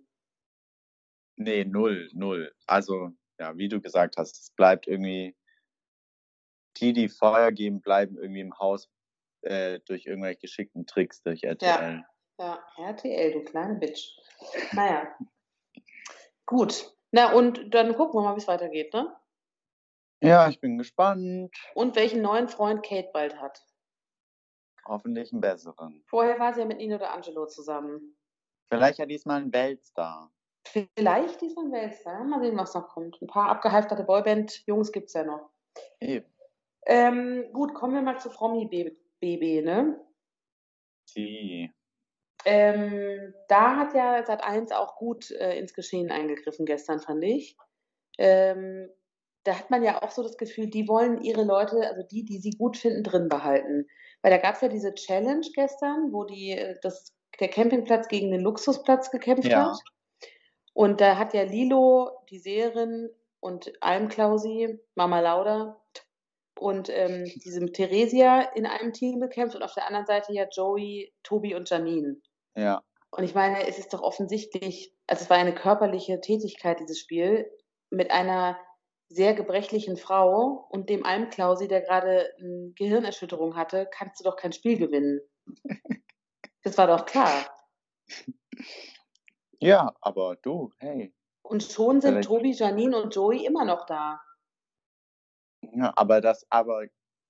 [1.35, 2.53] Nee, null, null.
[2.67, 5.35] Also, ja, wie du gesagt hast, es bleibt irgendwie,
[6.77, 8.91] die, die Feuer geben, bleiben irgendwie im Haus
[9.41, 12.05] äh, durch irgendwelche geschickten Tricks durch RTL.
[12.37, 14.15] Ja, ja, RTL, du kleine Bitch.
[14.73, 15.17] Naja.
[16.45, 16.93] Gut.
[17.09, 19.11] Na, und dann gucken wir mal, wie es weitergeht, ne?
[20.21, 21.55] Ja, ich bin gespannt.
[21.75, 23.63] Und welchen neuen Freund Kate bald hat.
[24.85, 26.03] Hoffentlich einen besseren.
[26.07, 28.17] Vorher war sie ja mit Nino oder Angelo zusammen.
[28.69, 30.31] Vielleicht ja diesmal ein Weltstar.
[30.65, 32.23] Vielleicht diesmal ein Weltstar.
[32.23, 33.21] Mal sehen, was noch kommt.
[33.21, 35.51] Ein paar abgehalfterte Boyband-Jungs gibt es ja noch.
[35.99, 36.25] Eben.
[36.85, 38.65] Ähm, gut, kommen wir mal zu Frommi
[39.19, 39.99] BB, ne?
[41.15, 41.71] Die.
[42.45, 47.57] Ähm, da hat ja Sat 1 auch gut äh, ins Geschehen eingegriffen gestern, fand ich.
[48.17, 48.89] Ähm,
[49.47, 52.39] da hat man ja auch so das Gefühl, die wollen ihre Leute, also die, die
[52.39, 53.87] sie gut finden, drin behalten.
[54.21, 58.31] Weil da gab es ja diese Challenge gestern, wo die, äh, das, der Campingplatz gegen
[58.31, 59.71] den Luxusplatz gekämpft ja.
[59.71, 59.79] hat.
[60.73, 65.81] Und da hat ja Lilo, die Seherin und Almklausi, Mama Lauda
[66.59, 71.13] und ähm, diese Theresia in einem Team gekämpft und auf der anderen Seite ja Joey,
[71.23, 72.17] Tobi und Janine.
[72.55, 72.83] Ja.
[73.11, 77.49] Und ich meine, es ist doch offensichtlich, also es war eine körperliche Tätigkeit, dieses Spiel,
[77.89, 78.57] mit einer
[79.09, 84.53] sehr gebrechlichen Frau und dem Almklausi, der gerade eine Gehirnerschütterung hatte, kannst du doch kein
[84.53, 85.21] Spiel gewinnen.
[86.63, 87.31] Das war doch klar.
[89.59, 91.13] Ja, aber du, hey.
[91.41, 94.19] Und schon sind Vielleicht- Tobi, Janine und Joey immer noch da.
[95.61, 96.83] Ja, aber das, aber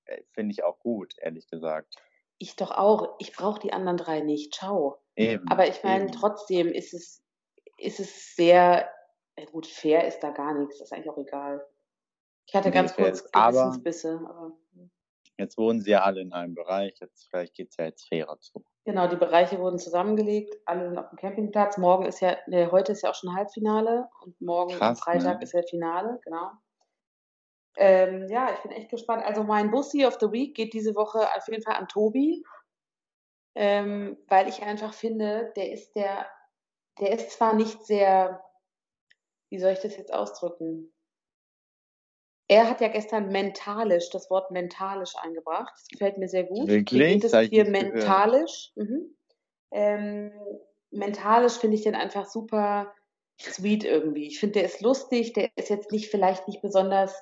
[0.05, 1.95] äh, finde ich auch gut, ehrlich gesagt.
[2.39, 3.15] Ich doch auch.
[3.19, 4.55] Ich brauche die anderen drei nicht.
[4.55, 4.97] Ciao.
[5.15, 5.47] Eben.
[5.49, 7.23] Aber ich meine, trotzdem ist es,
[7.77, 8.91] ist es sehr,
[9.37, 10.79] ja gut, fair ist da gar nichts.
[10.81, 11.65] ist eigentlich auch egal.
[12.45, 14.19] Ich hatte Nee, ganz kurz ist- aber- Gewissensbisse.
[14.27, 14.51] Aber,
[15.39, 18.39] Jetzt wohnen sie ja alle in einem Bereich, jetzt vielleicht geht es ja jetzt fairer
[18.39, 18.65] zu.
[18.85, 20.57] genau, die Bereiche wurden zusammengelegt.
[20.65, 21.77] Alle sind auf dem Campingplatz.
[21.77, 25.37] Morgen ist ja, ne, heute ist ja auch schon Halbfinale und morgen am Krass, Freitag
[25.37, 25.43] ne?
[25.43, 26.49] ist ja Finale, genau.
[27.75, 29.23] Ähm, ja, ich bin echt gespannt.
[29.25, 32.43] Also mein Bussi of the Week geht diese Woche auf jeden Fall an Tobi,
[33.53, 36.25] ähm, weil ich einfach finde, der ist der,
[36.99, 38.43] der ist zwar nicht sehr,
[39.49, 40.93] wie soll ich das jetzt ausdrücken?
[42.49, 45.73] Er hat ja gestern mentalisch, das Wort mentalisch eingebracht.
[45.75, 46.67] Das gefällt mir sehr gut.
[46.69, 46.99] Wirklich?
[47.01, 48.71] Mir geht es hier mentalisch.
[48.75, 49.17] Mhm.
[49.71, 50.31] Ähm,
[50.91, 52.93] mentalisch finde ich den einfach super
[53.39, 54.27] sweet irgendwie.
[54.27, 57.21] Ich finde, der ist lustig, der ist jetzt nicht vielleicht nicht besonders,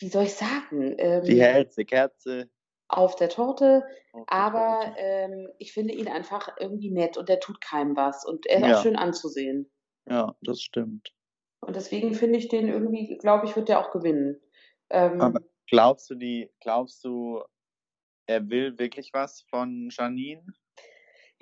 [0.00, 2.50] wie soll ich sagen, ähm, Die hellste Kerze.
[2.88, 4.94] auf der Torte, auf der aber Torte.
[4.98, 8.66] ähm, ich finde ihn einfach irgendwie nett und der tut keinem was und er ist
[8.66, 8.78] Ja.
[8.78, 9.70] auch schön anzusehen.
[10.08, 11.12] Ja, das stimmt.
[11.60, 14.40] Und deswegen finde ich den irgendwie, glaube ich, wird der auch gewinnen.
[14.90, 17.42] Ähm, Aber glaubst du die, glaubst du,
[18.26, 20.44] er will wirklich was von Janine?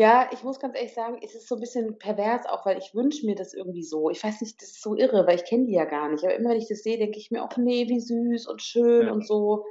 [0.00, 2.94] Ja, ich muss ganz ehrlich sagen, es ist so ein bisschen pervers auch, weil ich
[2.94, 4.10] wünsche mir das irgendwie so.
[4.10, 6.22] Ich weiß nicht, das ist so irre, weil ich kenne die ja gar nicht.
[6.24, 9.08] Aber immer wenn ich das sehe, denke ich mir auch, nee, wie süß und schön
[9.08, 9.12] Ja.
[9.12, 9.64] und so.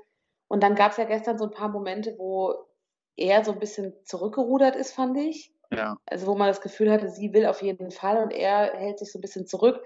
[0.50, 2.54] Und dann gab es ja gestern so ein paar Momente, wo
[3.16, 5.54] er so ein bisschen zurückgerudert ist, fand ich.
[5.72, 5.98] Ja.
[6.06, 9.12] Also wo man das Gefühl hatte, sie will auf jeden Fall und er hält sich
[9.12, 9.84] so ein bisschen zurück.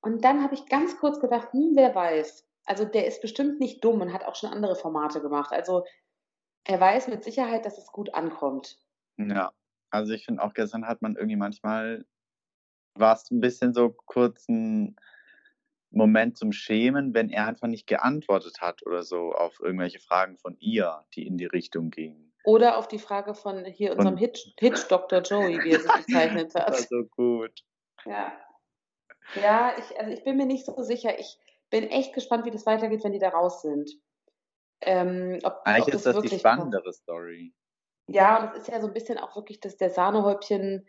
[0.00, 2.46] Und dann habe ich ganz kurz gedacht, hm, wer weiß.
[2.66, 5.52] Also der ist bestimmt nicht dumm und hat auch schon andere Formate gemacht.
[5.52, 5.84] Also
[6.64, 8.78] er weiß mit Sicherheit, dass es gut ankommt.
[9.18, 9.52] Ja.
[9.90, 12.04] Also ich finde auch gestern hat man irgendwie manchmal,
[12.96, 14.96] war es ein bisschen so kurz ein
[15.90, 20.56] Moment zum Schämen, wenn er einfach nicht geantwortet hat oder so auf irgendwelche Fragen von
[20.58, 22.33] ihr, die in die Richtung gingen.
[22.44, 25.20] Oder auf die Frage von hier Von- unserem Hitch, Hitch Dr.
[25.22, 26.88] Joey, wie er sich bezeichnet Das hat.
[26.88, 27.52] so gut.
[28.04, 28.32] Ja.
[29.34, 31.18] Ja, ich, also ich bin mir nicht so sicher.
[31.18, 31.38] Ich
[31.70, 33.90] bin echt gespannt, wie das weitergeht, wenn die da raus sind.
[34.82, 37.54] Ähm, ob, ob Eigentlich ist das die spannendere Story.
[38.06, 40.86] Ja, und es ist ja so ein bisschen auch wirklich das, der Sahnehäubchen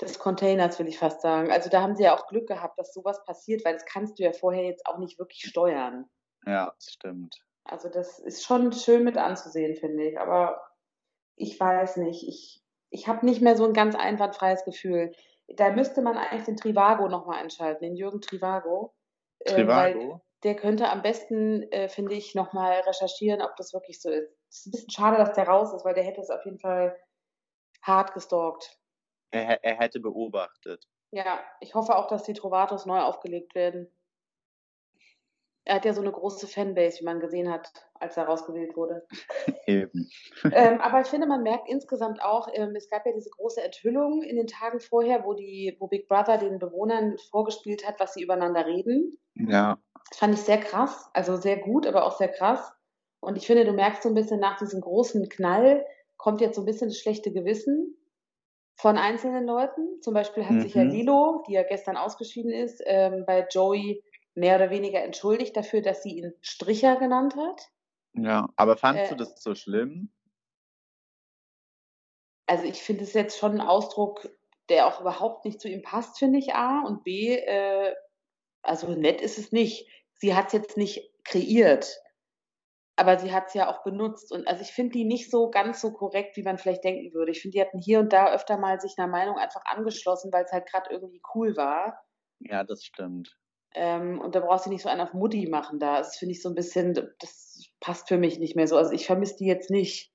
[0.00, 1.50] des Containers, will ich fast sagen.
[1.50, 4.22] Also da haben sie ja auch Glück gehabt, dass sowas passiert, weil das kannst du
[4.24, 6.04] ja vorher jetzt auch nicht wirklich steuern.
[6.46, 7.38] Ja, das stimmt.
[7.64, 10.18] Also das ist schon schön mit anzusehen, finde ich.
[10.20, 10.60] Aber
[11.42, 12.26] ich weiß nicht.
[12.26, 15.12] Ich, ich habe nicht mehr so ein ganz einwandfreies Gefühl.
[15.48, 18.94] Da müsste man eigentlich den Trivago nochmal einschalten, den Jürgen Trivago.
[19.44, 20.22] Ähm, Trivago?
[20.42, 24.28] der könnte am besten, äh, finde ich, nochmal recherchieren, ob das wirklich so ist.
[24.48, 26.58] Es ist ein bisschen schade, dass der raus ist, weil der hätte es auf jeden
[26.58, 26.98] Fall
[27.82, 28.78] hart gestalkt.
[29.30, 30.88] Er, er hätte beobachtet.
[31.12, 33.90] Ja, ich hoffe auch, dass die Trovatos neu aufgelegt werden.
[35.64, 39.06] Er hat ja so eine große Fanbase, wie man gesehen hat, als er rausgewählt wurde.
[39.66, 40.10] Eben.
[40.50, 44.22] ähm, aber ich finde, man merkt insgesamt auch, ähm, es gab ja diese große Enthüllung
[44.22, 48.22] in den Tagen vorher, wo die, wo Big Brother den Bewohnern vorgespielt hat, was sie
[48.22, 49.18] übereinander reden.
[49.34, 49.78] Ja.
[50.10, 52.72] Das fand ich sehr krass, also sehr gut, aber auch sehr krass.
[53.20, 56.62] Und ich finde, du merkst so ein bisschen nach diesem großen Knall kommt jetzt so
[56.62, 57.96] ein bisschen das schlechte Gewissen
[58.76, 60.00] von einzelnen Leuten.
[60.02, 60.90] Zum Beispiel hat sich ja Mhm.
[60.90, 64.02] Lilo, die ja gestern ausgeschieden ist, ähm, bei Joey
[64.34, 67.70] mehr oder weniger entschuldigt dafür, dass sie ihn Stricher genannt hat.
[68.14, 68.48] Ja.
[68.56, 70.10] Aber fandst Äh, du das so schlimm?
[72.46, 74.28] Also ich finde es jetzt schon ein Ausdruck,
[74.68, 76.80] der auch überhaupt nicht zu ihm passt, finde ich, A.
[76.82, 77.94] Und B, äh,
[78.62, 79.88] also nett ist es nicht.
[80.14, 82.00] Sie hat es jetzt nicht kreiert,
[82.96, 84.32] aber sie hat es ja auch benutzt.
[84.32, 87.32] Und also ich finde die nicht so ganz so korrekt, wie man vielleicht denken würde.
[87.32, 90.44] Ich finde, die hatten hier und da öfter mal sich einer Meinung einfach angeschlossen, weil
[90.44, 92.02] es halt gerade irgendwie cool war.
[92.40, 93.38] Ja, das stimmt.
[93.74, 95.98] Ähm, und da brauchst du nicht so einen auf Mutti machen da.
[95.98, 98.76] Das finde ich so ein bisschen, das passt für mich nicht mehr so.
[98.76, 100.12] Also ich vermisse die jetzt nicht.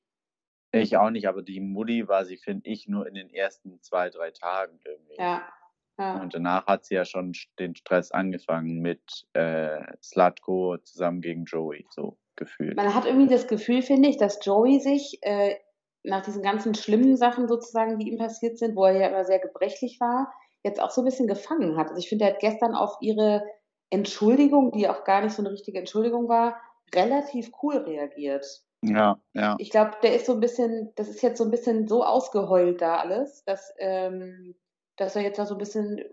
[0.71, 4.09] Ich auch nicht, aber die Mutti war sie, finde ich, nur in den ersten zwei,
[4.09, 5.15] drei Tagen irgendwie.
[5.17, 5.47] Ja.
[5.97, 6.21] ja.
[6.21, 11.85] Und danach hat sie ja schon den Stress angefangen mit äh, Slatko zusammen gegen Joey,
[11.89, 12.75] so gefühlt.
[12.75, 15.55] Man hat irgendwie das Gefühl, finde ich, dass Joey sich äh,
[16.03, 19.39] nach diesen ganzen schlimmen Sachen sozusagen, die ihm passiert sind, wo er ja immer sehr
[19.39, 20.31] gebrechlich war,
[20.67, 21.88] jetzt auch so ein bisschen gefangen hat.
[21.88, 23.43] Also ich finde, er hat gestern auf ihre
[23.89, 26.62] Entschuldigung, die auch gar nicht so eine richtige Entschuldigung war,
[26.93, 28.45] relativ cool reagiert.
[28.84, 29.56] Ja, ja.
[29.60, 32.82] Ich glaube, der ist so ein bisschen, das ist jetzt so ein bisschen so ausgeheult
[32.82, 34.56] da alles, dass, ähm,
[34.97, 36.03] dass er jetzt da so ein bisschen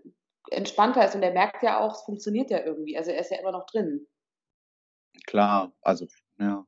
[0.49, 2.97] entspannter ist und er merkt ja auch, es funktioniert ja irgendwie.
[2.97, 4.07] Also er ist ja immer noch drin.
[5.25, 6.07] Klar, also,
[6.39, 6.65] ja.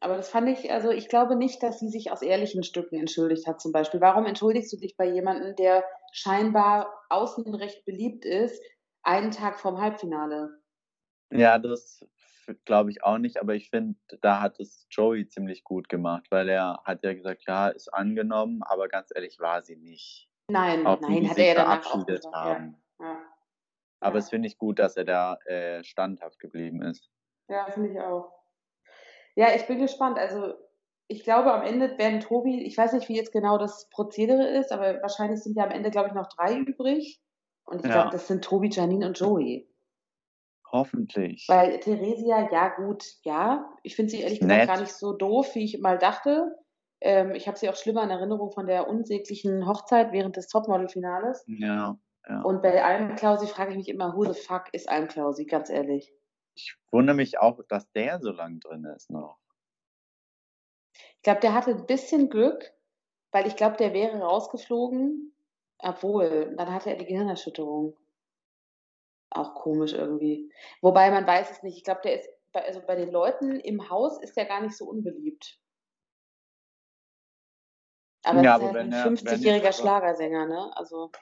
[0.00, 3.46] Aber das fand ich, also ich glaube nicht, dass sie sich aus ehrlichen Stücken entschuldigt
[3.46, 4.00] hat, zum Beispiel.
[4.00, 8.62] Warum entschuldigst du dich bei jemandem, der scheinbar außen recht beliebt ist,
[9.02, 10.60] einen Tag vorm Halbfinale?
[11.32, 12.06] Ja, das
[12.64, 16.48] glaube ich auch nicht, aber ich finde, da hat es Joey ziemlich gut gemacht, weil
[16.48, 20.30] er hat ja gesagt, ja, ist angenommen, aber ganz ehrlich war sie nicht.
[20.50, 22.34] Nein, Auch die nein, hat er ja danach auch verabschiedet gesagt.
[22.34, 22.76] Ja, haben.
[23.00, 23.22] ja.
[24.00, 24.18] Aber Ja.
[24.18, 27.10] es finde ich gut, dass er da äh, standhaft geblieben ist.
[27.48, 28.37] Ja, finde ich auch.
[29.38, 30.18] Ja, ich bin gespannt.
[30.18, 30.54] Also,
[31.06, 34.72] ich glaube, am Ende werden Tobi, ich weiß nicht, wie jetzt genau das Prozedere ist,
[34.72, 37.20] aber wahrscheinlich sind ja am Ende, glaube ich, noch drei übrig.
[37.64, 37.92] Und ich Ja.
[37.92, 39.68] glaube, das sind Tobi, Janine und Joey.
[40.72, 41.44] Hoffentlich.
[41.48, 43.70] Weil Theresia, ja gut, ja.
[43.84, 44.68] Ich finde sie ehrlich gesagt Nett.
[44.68, 46.52] gar nicht so doof, wie ich mal dachte.
[47.00, 51.44] Ähm, ich habe sie auch schlimmer in Erinnerung von der unsäglichen Hochzeit während des Topmodel-Finales.
[51.46, 51.96] Ja,
[52.28, 52.42] ja.
[52.42, 56.12] Und bei Almklausi frage ich mich immer, who the fuck ist Almklausi, ganz ehrlich.
[56.58, 59.38] Ich wundere mich auch, dass der so lang drin ist noch.
[61.16, 62.74] Ich glaube, der hatte ein bisschen Glück,
[63.30, 65.32] weil ich glaube, der wäre rausgeflogen.
[65.78, 67.96] Obwohl, dann hatte er die Gehirnerschütterung.
[69.30, 70.52] Auch komisch irgendwie.
[70.80, 71.76] Wobei man weiß es nicht.
[71.76, 74.76] Ich glaube, der ist bei, also bei den Leuten im Haus ist der gar nicht
[74.76, 75.60] so unbeliebt.
[78.24, 80.76] Aber Ja, ist aber halt wenn ein er- wenn 50-jähriger jetzt aber- Schlagersänger, ne?
[80.76, 81.12] Also,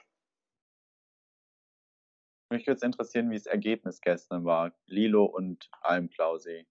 [2.49, 4.71] Mich würde es interessieren, wie das Ergebnis gestern war.
[4.85, 6.65] Lilo und Almklausi.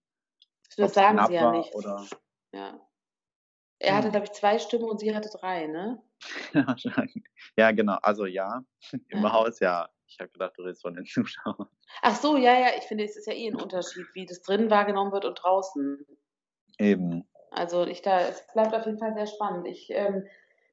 [0.77, 1.73] das Ob's sagen sie ja nicht.
[1.75, 2.05] Oder
[2.51, 2.79] Ja.
[3.79, 4.11] Er hatte, Hm.
[4.11, 6.01] glaube ich, zwei Stimmen und sie hatte drei, ne?
[6.53, 7.23] wahrscheinlich.
[7.57, 7.97] Ja, genau.
[8.01, 8.63] Also ja,
[9.09, 9.31] im Ja.
[9.33, 9.87] Haus ja.
[10.07, 11.67] Ich habe gedacht, du redest von den Zuschauern.
[12.01, 14.69] Ach so, ja, ja, ich finde, es ist ja eh ein Unterschied, wie das drin
[14.69, 16.05] wahrgenommen wird und draußen.
[16.79, 17.27] Eben.
[17.51, 19.67] Also ich da, es bleibt auf jeden Fall sehr spannend.
[19.67, 20.25] Ich ähm,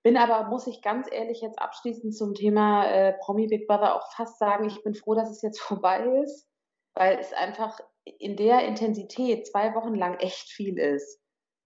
[0.04, 4.12] bin aber, muss ich ganz ehrlich jetzt abschließend zum Thema äh, Promi Big Brother auch
[4.12, 6.46] fast sagen, ich bin froh, dass es jetzt vorbei ist,
[6.94, 11.20] weil es einfach in der Intensität zwei Wochen lang echt viel ist.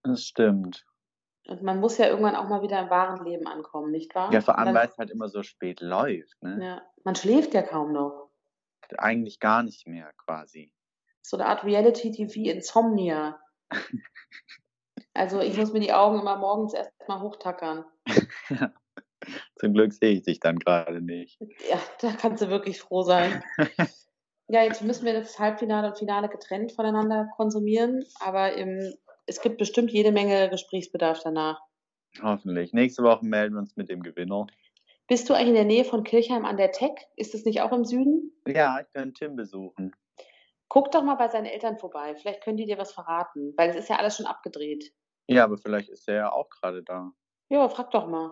[0.04, 0.86] Das stimmt.
[1.48, 4.32] Und man muss ja irgendwann auch mal wieder im wahren Leben ankommen, nicht wahr?
[4.32, 6.40] Ja, vor allem, weil es halt immer so spät läuft.
[6.42, 6.58] Ne?
[6.62, 8.30] ja, man schläft ja kaum noch.
[8.96, 10.72] Eigentlich gar nicht mehr quasi.
[11.22, 13.40] So eine Art Reality-TV-Insomnia.
[15.14, 17.20] Also ich muss mir die Augen immer morgens erst mal
[19.56, 21.38] Zum Glück sehe ich dich dann gerade nicht.
[21.68, 23.42] Ja, da kannst du wirklich froh sein.
[24.50, 28.94] Ja, jetzt müssen wir das Halbfinale und Finale getrennt voneinander konsumieren, aber im,
[29.26, 31.60] es gibt bestimmt jede Menge Gesprächsbedarf danach.
[32.22, 32.72] Hoffentlich.
[32.72, 34.46] Nächste Woche melden wir uns mit dem Gewinner.
[35.06, 36.92] Bist du eigentlich in der Nähe von Kirchheim an der Tech?
[37.16, 38.32] Ist es nicht auch im Süden?
[38.46, 39.94] Ja, ich kann Tim besuchen.
[40.68, 42.14] Guck doch mal bei seinen Eltern vorbei.
[42.14, 44.92] Vielleicht können die dir was verraten, weil es ist ja alles schon abgedreht.
[45.26, 47.12] Ja, aber vielleicht ist er ja auch gerade da.
[47.50, 48.30] Ja, frag doch mal.